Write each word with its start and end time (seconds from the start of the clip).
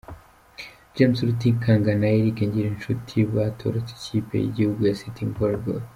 James 0.95 1.17
Rutikanga 1.27 1.91
na 2.01 2.07
Eric 2.17 2.37
Ngirinshuti 2.47 3.15
batorotse 3.35 3.91
ikipe 3.95 4.33
y’igihugu 4.39 4.79
ya 4.87 4.97
sitting 4.99 5.31
volleyball. 5.37 5.83